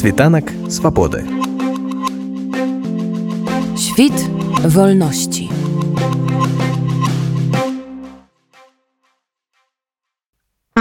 Світанак 0.00 0.44
свабоды. 0.70 1.28
Świt 3.76 4.16
wolności. 4.64 5.48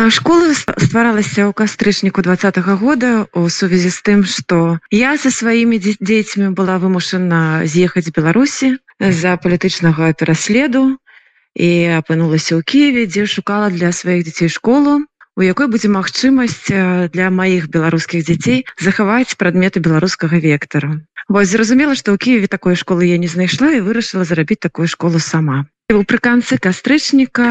Школа 0.08 0.56
стваралася 0.56 1.52
ў 1.52 1.54
кастрычніку 1.54 2.24
два 2.24 2.40
-го 2.40 2.76
года 2.80 3.28
у 3.36 3.50
сувязі 3.50 3.92
з 3.92 4.00
тым, 4.08 4.24
што 4.24 4.80
я 4.90 5.18
са 5.18 5.32
сваімі 5.32 5.84
дзецьмі 6.00 6.56
была 6.56 6.80
вымушана 6.80 7.68
з'ехаць 7.68 8.08
з 8.08 8.16
Беларусі 8.16 8.80
з-за 9.04 9.36
палітычнага 9.36 10.16
пераследу 10.16 10.96
і 11.60 11.70
апынулася 12.00 12.56
ў 12.56 12.64
Киеве, 12.64 13.04
дзе 13.04 13.28
шукала 13.28 13.68
для 13.68 13.92
сваіх 13.92 14.24
дзяцей 14.24 14.48
школу, 14.48 15.04
у 15.40 15.44
якой 15.48 15.72
будзе 15.72 15.88
магчымасць 15.88 16.68
для 17.16 17.28
маіх 17.32 17.72
беларускіх 17.72 18.28
дзяцей 18.28 18.68
захаваць 18.76 19.40
прадметы 19.40 19.80
беларускага 19.80 20.36
вектара. 20.36 21.00
Вось 21.32 21.56
зразумела, 21.56 21.96
што 21.96 22.12
ў 22.12 22.20
Киеве 22.20 22.52
такой 22.52 22.76
школы 22.76 23.08
я 23.08 23.16
не 23.16 23.32
знайшла 23.32 23.72
і 23.72 23.80
вырашыла 23.80 24.28
зарабіць 24.28 24.60
такую 24.60 24.92
школу 24.92 25.24
сама. 25.24 25.64
Прыканцы 25.88 26.60
кастрычніка 26.60 27.48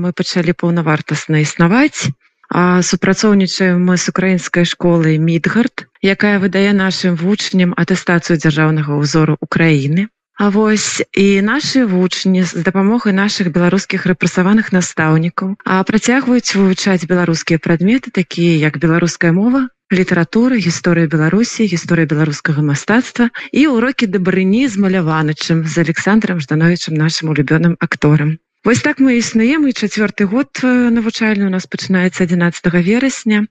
мы 0.00 0.16
пачалі 0.16 0.56
паўнавартасна 0.56 1.44
існаваць. 1.44 2.08
Супрацоўнічаем 2.48 3.84
мы 3.84 4.00
з 4.00 4.08
украінскай 4.08 4.64
школы 4.64 5.20
мідгард 5.20 5.84
якая 6.00 6.40
выдае 6.40 6.72
нашим 6.72 7.20
вучням 7.20 7.76
атэстацыю 7.76 8.40
дзяржаўнага 8.40 8.96
ўзору 8.96 9.36
Украіны 9.40 10.08
А 10.38 10.48
вось 10.48 11.02
і 11.12 11.42
нашы 11.44 11.84
вучні 11.86 12.42
з 12.42 12.64
дапамогай 12.64 13.12
наших 13.12 13.52
беларускіх 13.52 14.06
рэпрасаваных 14.08 14.72
настаўнікаў 14.72 15.54
працягваюць 15.90 16.56
вывучаць 16.56 17.04
беларускія 17.06 17.60
прадметы 17.60 18.10
такія 18.10 18.56
як 18.64 18.80
беларуская 18.80 19.32
мова 19.36 19.68
літаратуры 19.92 20.56
гісторыя 20.56 21.06
беларусі 21.06 21.68
гісторыя 21.68 22.08
беларускага 22.08 22.64
мастацтва 22.64 23.28
і 23.52 23.66
урокі 23.76 24.08
дабрыні 24.08 24.64
з 24.72 24.80
маляванычым 24.80 25.66
з 25.68 25.84
александром 25.84 26.40
ждановичам 26.40 26.96
нашим 26.96 27.28
улюбёным 27.28 27.76
акторам. 27.78 28.40
Вось 28.64 28.80
так 28.80 29.04
мы 29.04 29.18
існуем 29.20 29.68
і 29.68 29.76
чацвёрты 29.76 30.24
год 30.24 30.64
навучальны 30.64 31.44
у 31.46 31.52
нас 31.52 31.68
пачынаецца 31.68 32.24
11 32.24 32.72
верасня. 32.80 33.46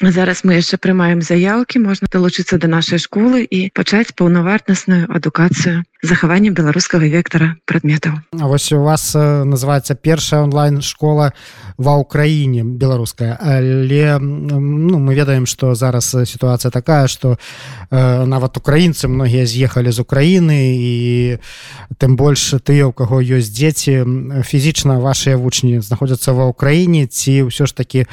Зараз 0.00 0.44
мы 0.44 0.60
яшчэ 0.60 0.76
прымаем 0.76 1.20
заявкі 1.20 1.80
можна 1.84 2.08
далучыцца 2.12 2.56
до 2.60 2.68
нашай 2.68 3.00
школы 3.00 3.44
і 3.44 3.68
пачаць 3.72 4.12
паўнавартасную 4.16 5.08
адукацыю 5.08 5.84
захаванне 6.06 6.50
беларускага 6.50 7.04
вектара 7.10 7.56
прадметаў. 7.66 8.22
Вось 8.32 8.72
у 8.72 8.82
вас 8.82 9.14
называется 9.14 9.94
першая 9.94 10.42
онлайн 10.42 10.80
школа 10.80 11.32
ва 11.76 11.98
ўкраіне 12.00 12.64
беларуская. 12.64 13.36
Але 13.36 14.18
ну, 14.18 14.98
мы 14.98 15.14
ведаем 15.14 15.46
что 15.46 15.74
зараз 15.74 16.16
сітуацыя 16.24 16.70
такая 16.70 17.06
что 17.06 17.38
э, 17.90 18.24
нават 18.24 18.56
украінцы 18.56 19.08
многія 19.08 19.46
з'ехалі 19.46 19.92
з 19.92 20.00
Украіны 20.00 20.78
і 20.78 20.94
тым 21.98 22.16
больш 22.16 22.54
тыя 22.64 22.86
у 22.86 22.92
каго 22.92 23.20
ёсць 23.20 23.52
дзеці 23.52 24.42
фізічна 24.46 24.98
вашыя 25.00 25.36
вучні 25.36 25.80
знаходзяцца 25.80 26.32
ва 26.32 26.48
ўкраіне 26.52 27.06
ці 27.06 27.50
ўсё 27.50 27.66
ж 27.66 27.74
таки 27.74 28.06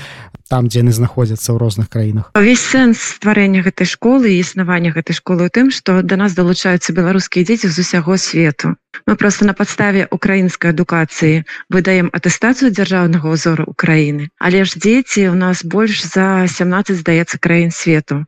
там 0.49 0.67
дзе 0.67 0.83
яны 0.83 0.91
знаходзяцца 0.91 1.55
ў 1.55 1.57
розных 1.57 1.89
краінах? 1.89 2.31
Увесь 2.35 2.61
сэнс 2.61 2.99
стварэння 3.17 3.63
гэтай 3.63 3.87
школы 3.87 4.35
і 4.35 4.39
існавання 4.43 4.91
гэтай 4.93 5.15
школы 5.15 5.47
у 5.47 5.51
тым 5.51 5.71
што 5.71 6.03
да 6.03 6.19
нас 6.19 6.35
далучаюцца 6.37 6.93
беларускія 6.93 7.47
дзеці 7.47 7.71
з 7.71 7.82
усяго 7.83 8.17
свету. 8.17 8.73
Мы 9.05 9.15
просто 9.19 9.45
на 9.45 9.53
падставе 9.53 10.07
украінскай 10.17 10.71
адукацыі 10.71 11.43
выдаем 11.67 12.09
атэстацыю 12.19 12.71
дзяржаўнага 12.71 13.35
ўзору 13.35 13.67
Украіны. 13.67 14.29
Але 14.39 14.63
ж 14.63 14.79
дзеці 14.79 15.27
у 15.29 15.35
нас 15.35 15.63
больш 15.63 16.03
за 16.07 16.47
17 16.47 17.03
здаецца 17.03 17.37
краін 17.47 17.75
свету 17.75 18.23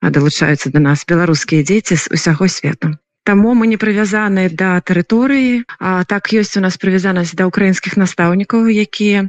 а 0.00 0.10
далучаюцца 0.14 0.70
до 0.70 0.80
нас 0.82 1.04
беларускія 1.06 1.62
дзеці 1.62 1.96
з 1.96 2.10
усяго 2.14 2.48
свету. 2.48 2.94
Таму 3.24 3.54
мы 3.54 3.66
не 3.66 3.76
прывязаны 3.76 4.48
да 4.50 4.80
тэрыторыі 4.80 5.64
А 5.78 6.04
так 6.04 6.32
ёсць 6.32 6.56
у 6.56 6.62
нас 6.64 6.78
прывязанасць 6.78 7.34
да 7.34 7.46
украінскіх 7.50 7.96
настаўнікаў 8.00 8.70
якія 8.72 9.28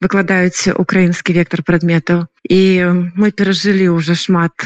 выкладаюць 0.00 0.72
украінскі 0.76 1.36
вектор 1.36 1.62
прадметаў. 1.62 2.26
І 2.48 2.60
мы 3.16 3.32
перажылі 3.32 3.92
ўжо 3.96 4.16
шмат 4.16 4.64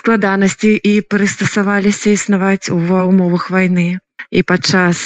складанасці 0.00 0.70
і 0.90 0.92
прыстасаваліся 1.14 2.14
існаваць 2.16 2.72
ува 2.72 3.04
умовах 3.08 3.50
войны 3.54 4.00
і 4.30 4.42
падчас 4.46 5.00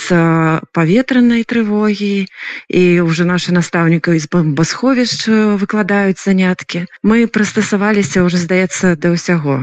паветранай 0.76 1.44
трывогі 1.48 2.26
і 2.68 2.82
ўжо 3.08 3.24
наша 3.30 3.54
настаўніка 3.56 4.14
з 4.20 4.28
бомбасховішч 4.34 5.32
выкладаюць 5.62 6.20
заняткі 6.20 6.84
мы 7.02 7.26
прыстасаваліся 7.38 8.22
уже 8.28 8.38
здаецца 8.44 8.94
да 9.00 9.16
ўсяго. 9.16 9.56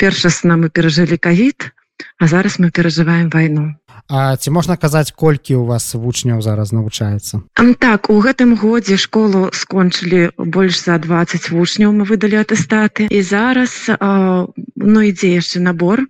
Першасна 0.00 0.56
мы 0.56 0.72
перажылі 0.72 1.20
кавід 1.20 1.70
а 2.18 2.26
зараз 2.26 2.58
мы 2.58 2.70
перажываем 2.70 3.28
вайну 3.30 3.74
А 4.12 4.36
ці 4.36 4.50
можна 4.50 4.76
казаць 4.76 5.12
колькі 5.12 5.54
у 5.60 5.64
вас 5.68 5.94
вучняў 5.94 6.42
зараз 6.42 6.72
навучаецца? 6.72 7.44
Так 7.78 8.10
у 8.10 8.18
гэтым 8.24 8.56
годзе 8.56 8.96
школу 8.96 9.50
скончылі 9.52 10.32
больш 10.36 10.82
за 10.84 10.98
20 10.98 11.50
вучняў 11.52 11.92
мы 11.92 12.04
выдалі 12.08 12.40
атэстаты. 12.42 13.06
І 13.08 13.22
зараз 13.22 13.88
а, 13.88 14.48
ну 14.76 14.98
ідзе 15.00 15.38
яшчэ 15.38 15.60
набор 15.60 16.04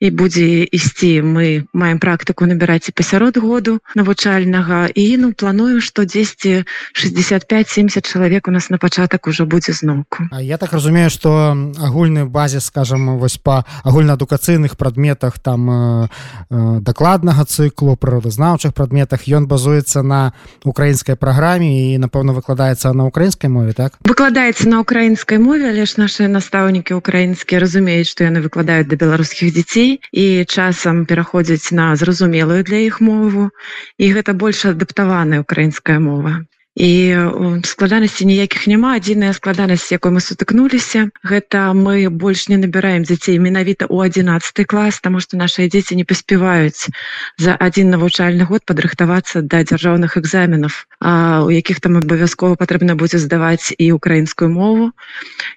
і 0.00 0.10
будзе 0.10 0.64
ісці. 0.64 1.22
Мы 1.22 1.68
маем 1.72 2.00
практыку 2.00 2.46
набіраць 2.50 2.88
і 2.88 2.96
пасярод 2.96 3.36
году 3.36 3.78
навучальнага. 3.94 4.90
І 4.92 5.16
ну 5.20 5.32
планую 5.32 5.80
што 5.80 6.04
10 6.04 6.64
65-70 6.96 8.00
чалавек 8.00 8.48
у 8.48 8.50
нас 8.50 8.70
на 8.70 8.78
пачатак 8.78 9.26
ужо 9.26 9.46
будзе 9.46 9.72
зноўку. 9.72 10.28
Я 10.40 10.58
так 10.58 10.72
разумею 10.72 11.10
што 11.10 11.56
агульны 11.80 12.26
базе 12.26 12.60
скажем 12.60 13.18
вось 13.18 13.36
па 13.36 13.64
агульнаадукацыйных 13.84 14.76
прадметах 14.76 15.38
там 15.38 15.70
э, 15.70 16.08
э, 16.50 16.78
дакладна 16.80 17.26
школьнага 17.26 17.45
цыклу 17.46 17.94
прыродазнаўчых 17.96 18.74
прадметах. 18.74 19.24
Ён 19.30 19.46
базуецца 19.46 20.02
на 20.02 20.34
украінскай 20.66 21.16
праграме 21.16 21.94
і 21.94 21.98
напэўна 22.02 22.34
выкладаецца 22.34 22.92
на 22.92 23.06
украінскай 23.06 23.50
мове 23.50 23.72
так? 23.72 23.94
Выкладаецца 24.02 24.68
на 24.68 24.82
украінскай 24.82 25.38
мове 25.38 25.70
але 25.70 25.86
ж 25.86 26.02
наши 26.02 26.26
настаўнікі 26.26 26.98
украінскія 26.98 27.62
разумеюць 27.62 28.10
што 28.10 28.26
яны 28.26 28.42
выкладаюць 28.42 28.90
да 28.90 28.98
беларускіх 28.98 29.54
дзяцей 29.54 30.02
і 30.10 30.26
часам 30.44 31.06
пераходзяць 31.06 31.70
на 31.70 31.94
зразумелую 31.96 32.66
для 32.66 32.82
іх 32.90 33.00
мову. 33.00 33.48
І 33.96 34.12
гэта 34.12 34.34
больш 34.34 34.66
адаптаваная 34.66 35.40
украінская 35.46 36.02
мова 36.02 36.42
і 36.76 37.16
складанасці 37.64 38.28
ніякіх 38.28 38.68
няма 38.68 39.00
адзіная 39.00 39.32
складанасць 39.32 39.88
якой 39.96 40.12
мы 40.12 40.20
сутыкнуліся 40.20 41.08
гэта 41.24 41.72
мы 41.72 42.12
больш 42.12 42.48
не 42.52 42.60
набіраем 42.60 43.08
дзяцей 43.08 43.40
менавіта 43.40 43.88
у 43.88 44.04
11 44.04 44.60
клас 44.68 45.00
тому 45.00 45.20
что 45.24 45.40
наши 45.40 45.68
дзеці 45.72 45.96
не 45.96 46.04
паспяваюць 46.04 46.92
за 47.40 47.56
один 47.56 47.88
навучальны 47.90 48.44
год 48.44 48.68
падрыхтавацца 48.68 49.40
да 49.40 49.64
дзяржаўных 49.64 50.20
экзаменов 50.20 50.84
у 51.00 51.50
якіх 51.50 51.80
там 51.80 51.96
абавязкова 51.96 52.60
патрэбна 52.60 52.94
будзе 52.94 53.24
здаваць 53.24 53.72
і 53.78 53.92
украінскую 53.96 54.52
мову 54.52 54.92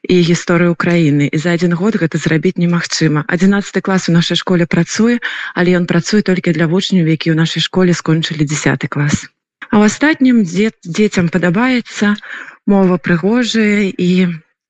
і 0.07 0.15
гісторыю 0.23 0.71
Украіны 0.71 1.27
і 1.27 1.37
за 1.37 1.51
один 1.51 1.75
год 1.75 1.99
гэта 1.99 2.15
зрабіць 2.15 2.55
немагчыма 2.55 3.25
11 3.27 3.83
клас 3.83 4.07
у 4.07 4.15
нашай 4.15 4.39
школе 4.39 4.63
працуе 4.65 5.19
але 5.53 5.75
ён 5.75 5.83
працуе 5.83 6.23
толькі 6.23 6.55
для 6.55 6.71
вучняў 6.71 7.11
які 7.11 7.31
ў 7.31 7.35
нашай 7.35 7.59
школе 7.59 7.91
скончылі 7.91 8.47
10 8.47 8.87
клас 8.87 9.27
А 9.71 9.77
ў 9.77 9.83
астатнім 9.91 10.37
дзе 10.49 10.67
дзецям 10.95 11.29
падабаецца 11.35 12.15
мова 12.73 12.97
прыгожая 13.09 13.93
і 14.09 14.11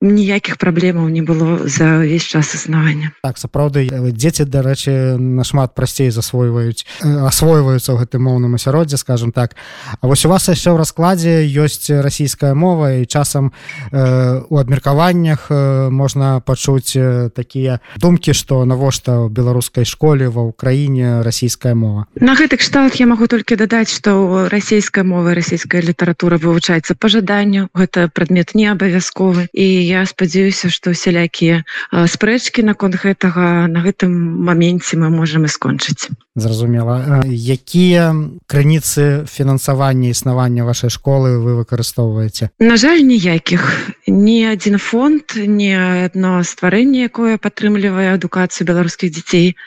ніякіх 0.01 0.55
праблемаў 0.57 1.11
не 1.11 1.21
было 1.21 1.67
за 1.67 1.99
ўвесь 1.99 2.23
час 2.23 2.55
існавання. 2.55 3.11
Так 3.19 3.35
сапраўды 3.35 3.91
дзеці 3.91 4.47
дарэчы 4.47 5.19
нашмат 5.19 5.75
прасцей 5.75 6.07
засвойваюць 6.07 6.87
асвойваюцца 7.03 7.91
ў 7.91 7.97
гэтым 7.99 8.23
моўным 8.23 8.55
асяроддзе 8.55 8.95
скажем 8.95 9.35
так. 9.35 9.59
А 9.99 10.07
вось 10.07 10.23
у 10.23 10.31
вас 10.31 10.47
яшчэ 10.47 10.71
ў 10.71 10.79
раскладзе 10.79 11.43
ёсць 11.43 11.91
расійская 11.91 12.55
мова 12.55 13.03
і 13.03 13.05
часам 13.05 13.51
э, 13.91 14.39
у 14.47 14.55
абмеркаваннях 14.55 15.51
э, 15.51 15.89
можна 15.91 16.39
пачуць 16.39 16.95
э, 16.95 17.27
такія 17.35 17.83
думкі 17.99 18.31
што 18.31 18.63
навошта 18.63 19.27
ў 19.27 19.29
беларускай 19.29 19.83
школе 19.83 20.31
ва 20.31 20.47
ўкраіне 20.47 21.27
расійская 21.27 21.75
мова. 21.75 22.07
На 22.15 22.39
гэты 22.39 22.55
кшталт 22.55 22.95
я 22.95 23.03
магу 23.03 23.27
толькі 23.27 23.59
дадаць 23.59 23.91
што 23.91 24.47
расійская 24.47 25.03
мова 25.03 25.35
расійская 25.35 25.83
літаратура 25.83 26.39
вывучаецца 26.39 26.95
па 26.95 27.11
жаданню. 27.11 27.67
Гэта 27.75 28.07
прадмет 28.07 28.55
не 28.55 28.71
абавязковы 28.71 29.51
і 29.51 29.88
я 29.89 30.05
спадзяюся 30.05 30.69
што 30.69 30.93
сялякія 30.93 31.65
спрэчкі 31.89 32.61
наконт 32.61 33.01
гэтага 33.01 33.65
на 33.65 33.81
гэтым 33.81 34.13
маменце 34.45 35.01
мы 35.01 35.09
можемм 35.09 35.49
і 35.49 35.51
скончыць. 35.51 36.13
Зразумела. 36.37 37.25
Якія 37.25 38.13
крыніцы 38.45 39.25
фінансавання 39.25 40.13
існавання 40.13 40.63
вашай 40.63 40.93
школы 40.93 41.41
вы 41.41 41.57
выкарыстоўваеце? 41.57 42.53
На 42.61 42.77
жаль 42.77 43.01
ніякіх. 43.01 43.65
Ні 44.07 44.53
адзін 44.53 44.77
фонд 44.77 45.33
не 45.35 45.73
адно 46.05 46.45
стварэнне 46.45 47.09
якое 47.09 47.41
падтрымлівае 47.41 48.13
адукацыю 48.13 48.69
беларускіх 48.69 49.11
дзяцей 49.17 49.57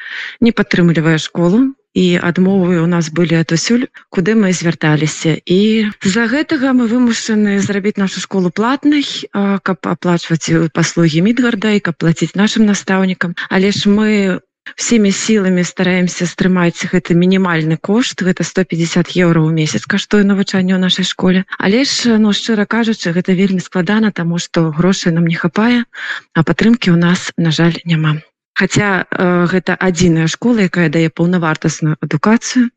не 0.41 0.53
падтрымлівае 0.55 1.19
школу 1.19 1.75
і 1.95 2.17
адмовы 2.17 2.81
у 2.81 2.87
нас 2.87 3.11
былі 3.13 3.41
адусюль 3.45 3.89
куды 4.09 4.35
мы 4.35 4.53
звярталіся. 4.53 5.37
І 5.45 5.93
з-за 6.01 6.25
гэтага 6.33 6.73
мы 6.73 6.89
вымушаны 6.89 7.61
зрабіць 7.61 8.01
нашу 8.01 8.21
школу 8.21 8.51
платнай 8.51 9.05
каб 9.33 9.79
аплачваць 9.85 10.73
паслугі 10.73 11.21
мідгарда 11.29 11.77
і 11.77 11.85
каб 11.85 12.01
плаціць 12.01 12.35
нашим 12.35 12.65
настаўнікам. 12.67 13.37
Але 13.51 13.73
ж 13.73 13.93
мы 13.93 14.41
всеми 14.77 15.13
сіламі 15.13 15.65
стараемся 15.67 16.27
стрымаць 16.27 16.87
гэты 16.89 17.19
мінімальны 17.19 17.77
кошт 17.77 18.23
гэта 18.23 18.47
150 18.47 19.13
еўро 19.19 19.45
ў 19.45 19.53
месяц 19.53 19.85
каштуе 19.85 20.25
навучанне 20.25 20.73
ў 20.73 20.81
нашай 20.81 21.05
школе. 21.05 21.45
Але 21.59 21.85
ж 21.85 22.17
ну 22.17 22.33
шчыра 22.33 22.65
кажучы 22.65 23.13
гэта 23.13 23.37
вельмі 23.37 23.61
складана 23.61 24.15
таму 24.15 24.39
што 24.39 24.71
грошай 24.71 25.13
нам 25.13 25.27
не 25.27 25.37
хапае 25.37 25.85
а 26.33 26.41
падтрымки 26.47 26.95
у 26.95 26.97
нас 26.97 27.33
на 27.37 27.51
жаль 27.51 27.77
няма 27.85 28.23
Хаця 28.53 29.09
э, 29.09 29.47
гэта 29.49 29.73
адзіная 29.81 30.29
школа, 30.29 30.69
якая 30.69 30.93
дае 30.93 31.09
паўнавартасную 31.09 31.97
адукацыю 32.05 32.69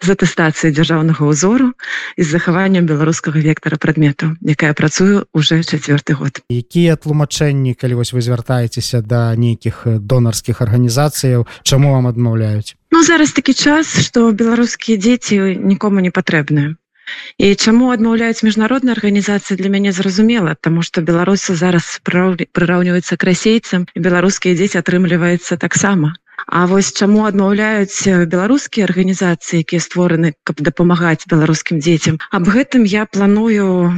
з 0.00 0.08
атэстацыяй 0.08 0.72
дзяржаўнага 0.72 1.20
ўзору 1.28 1.76
і 2.16 2.22
з 2.24 2.28
захаваннем 2.32 2.88
беларускага 2.88 3.36
вектара 3.36 3.76
прадмету, 3.76 4.32
якая 4.40 4.72
працуе 4.72 5.28
уже 5.36 5.60
чацвёрты 5.60 6.16
год. 6.16 6.40
Якія 6.48 6.96
тлумачэнні, 6.96 7.76
калі 7.76 8.00
вось 8.00 8.16
вы 8.16 8.24
звяртаецеся 8.24 9.04
да 9.04 9.36
нейкіх 9.36 9.84
донарскіх 10.00 10.64
арганізацыяў, 10.64 11.44
чаму 11.62 11.92
вам 11.92 12.08
адмаўляюць? 12.08 12.72
Ну 12.90 13.04
зараз 13.04 13.36
такі 13.36 13.52
час, 13.52 14.00
што 14.00 14.32
беларускія 14.32 14.96
дзеці 14.96 15.60
нікому 15.60 16.00
не 16.00 16.08
патрэбныя. 16.08 16.80
І 17.38 17.54
чаму 17.54 17.90
адмаўляюць 17.94 18.42
міжнародныя 18.42 18.94
арганізацыі 18.98 19.58
для 19.60 19.70
мяне 19.74 19.92
зразумела, 19.92 20.54
таму 20.60 20.82
што 20.82 21.02
беларусы 21.02 21.54
зараз 21.54 21.86
прыраўніваюцца 22.04 23.14
к 23.16 23.22
расейцам 23.28 23.86
і 23.94 24.02
беларускія 24.06 24.58
дзеці 24.58 24.80
атрымліваецца 24.82 25.56
таксама. 25.56 26.14
А 26.46 26.66
вось 26.66 26.92
чаму 26.92 27.24
адмаўляюць 27.28 28.26
беларускія 28.34 28.86
арганізацыі, 28.86 29.64
якія 29.66 29.80
створаны, 29.82 30.34
каб 30.44 30.62
дапамагаць 30.62 31.26
беларускім 31.30 31.82
дзецям. 31.82 32.22
Аб 32.30 32.48
гэтым 32.54 32.86
я 32.86 33.06
планую 33.06 33.92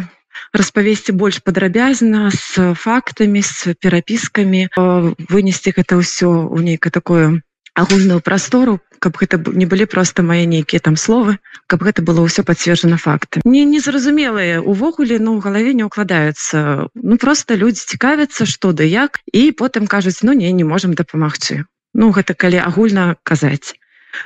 распавесці 0.53 1.13
больш 1.13 1.39
падрабязна 1.45 2.31
з 2.35 2.73
фактамі, 2.75 3.43
з 3.43 3.77
перапіскамі, 3.77 4.67
вынесці 4.77 5.77
гэта 5.77 6.01
ўсё 6.01 6.33
ў 6.51 6.59
нейкае 6.73 6.91
такое 6.91 7.41
агульную 7.75 8.20
прастору 8.20 8.81
каб 9.00 9.17
гэта 9.17 9.40
не 9.56 9.64
былі 9.64 9.88
просто 9.88 10.22
мае 10.22 10.44
нейкія 10.44 10.81
там 10.84 10.96
словы 11.00 11.40
каб 11.67 11.82
гэта 11.87 12.05
было 12.05 12.20
ўсё 12.20 12.44
пацверджана 12.44 13.00
факты. 13.00 13.40
Мне 13.44 13.64
незразумелыя 13.64 14.61
увогуле 14.61 15.19
ну 15.19 15.37
у 15.37 15.40
галаве 15.40 15.72
не 15.72 15.84
укладаюцца 15.84 16.88
ну 16.94 17.17
просто 17.17 17.56
людзі 17.56 17.88
цікавяцца 17.96 18.44
што 18.44 18.72
да 18.76 18.84
як 18.84 19.20
і 19.32 19.50
потым 19.56 19.87
кажуць 19.87 20.20
ну 20.22 20.37
не 20.37 20.52
не 20.52 20.64
можемм 20.64 20.94
дапамагчы 20.94 21.64
ну 21.94 22.12
гэта 22.12 22.34
калі 22.34 22.61
агульна 22.61 23.17
казаць. 23.25 23.75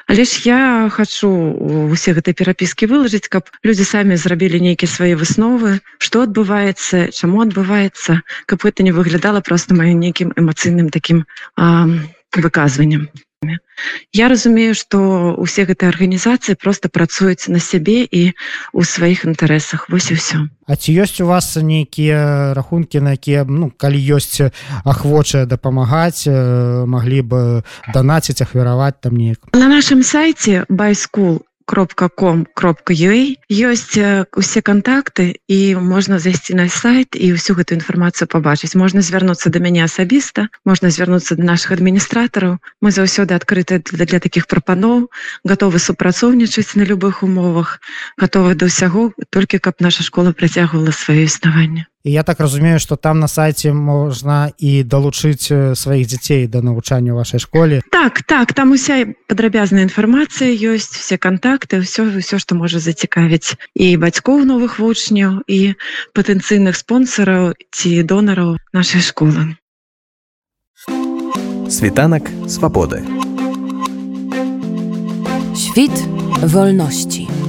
Але 0.09 0.25
ж 0.25 0.43
я 0.45 0.91
хочу 0.91 1.29
усе 1.93 2.15
гэтай 2.17 2.35
перапіскі 2.35 2.89
вылажыць 2.91 3.29
каб 3.29 3.53
людзі 3.63 3.85
самі 3.85 4.17
зрабілі 4.17 4.61
нейкія 4.65 4.91
свае 4.91 5.15
высновы 5.21 5.79
што 5.99 6.25
адбываецца 6.27 7.13
чаму 7.13 7.45
адбываецца 7.45 8.19
каб 8.51 8.65
гэта 8.65 8.83
не 8.83 8.97
выглядала 8.97 9.45
просто 9.45 9.79
маім 9.79 10.01
нейкім 10.01 10.33
эмацыйным 10.41 10.91
таким 10.91 11.25
выказваннем 12.35 13.07
Я 14.13 14.29
разумею, 14.29 14.75
што 14.75 15.35
ўсе 15.39 15.67
гэтыя 15.67 15.91
арганізацыі 15.91 16.59
проста 16.59 16.89
працуюць 16.89 17.51
на 17.51 17.59
сябе 17.59 18.07
і 18.07 18.33
ў 18.73 18.81
сваіх 18.83 19.25
інтарэсах 19.27 19.91
вось 19.91 20.11
і 20.11 20.19
ўсё. 20.19 20.39
А 20.67 20.77
ці 20.77 20.95
ёсць 20.95 21.21
у 21.21 21.27
вас 21.29 21.57
нейкія 21.61 22.55
рахункі, 22.55 23.01
на 23.05 23.19
якія 23.19 23.45
ну, 23.45 23.69
калі 23.71 23.99
ёсць 24.01 24.41
ахвочыя 24.85 25.45
дапамагаць, 25.45 26.25
маглі 26.87 27.21
б 27.23 27.33
данаціць 27.93 28.41
ахвяраваць 28.41 29.01
там 29.01 29.19
неяк. 29.19 29.45
На 29.53 29.69
нашым 29.69 30.01
сайце 30.03 30.65
байскул 30.69 31.45
кропка 31.65 32.09
ком 32.09 32.47
кропка 32.55 32.93
ua 32.93 33.37
ёсць 33.49 33.97
усе 34.37 34.61
контакты 34.61 35.41
і 35.49 35.59
можна 35.81 36.19
зайсці 36.19 36.59
на 36.59 36.69
сайт 36.69 37.17
і 37.17 37.33
ўсю 37.35 37.57
гэту 37.59 37.79
інфармацыю 37.79 38.29
побачыць 38.29 38.77
можна 38.77 39.01
звярнуцца 39.01 39.51
до 39.51 39.65
мяне 39.65 39.85
асабіста 39.85 40.49
можна 40.65 40.91
звярнуцца 40.91 41.39
до 41.41 41.45
наших 41.49 41.73
адміністратараў 41.79 42.61
мы 42.81 42.89
заўсёды 42.91 43.35
адкрыты 43.35 43.81
для, 43.81 44.05
для 44.05 44.21
таких 44.21 44.47
прапаноў 44.47 45.09
готовы 45.45 45.81
супрацоўнічаць 45.81 46.77
на 46.77 46.85
любых 46.85 47.23
умовах 47.23 47.81
готовы 48.21 48.55
да 48.55 48.69
ўсяго 48.69 49.11
толькі 49.31 49.59
каб 49.59 49.81
наша 49.81 50.05
школа 50.05 50.37
працягвала 50.37 50.93
сваё 50.93 51.25
існаванне 51.25 51.89
І 52.05 52.13
я 52.13 52.23
так 52.23 52.41
разумею 52.41 52.79
что 52.79 52.97
там 52.97 53.21
на 53.21 53.29
сайте 53.29 53.73
можна 53.73 54.53
і 54.59 54.85
далучыць 54.85 55.49
сваіх 55.73 56.07
дзяцей 56.07 56.47
да 56.47 56.61
навучання 56.61 57.15
вашай 57.15 57.41
школе. 57.41 57.81
Так 57.91 58.23
так 58.23 58.53
там 58.53 58.73
уся 58.77 59.09
падрабязная 59.27 59.89
інфармацыя 59.89 60.53
ёсць 60.53 61.01
все 61.01 61.17
контакты 61.17 61.81
все 61.81 62.05
все 62.21 62.39
что 62.39 62.55
можа 62.61 62.79
зацікавіць 62.79 63.57
і 63.73 63.97
бацькоў 63.97 64.45
новых 64.45 64.77
вучняў 64.79 65.41
і 65.49 65.81
патэнцыйных 66.13 66.77
спонсораў 66.77 67.57
ці 67.73 68.03
донараў 68.05 68.61
нашай 68.77 69.01
школы. 69.01 69.57
Світанак 71.73 72.29
свабоды. 72.49 73.01
Świt 75.57 75.97
wolności. 76.53 77.44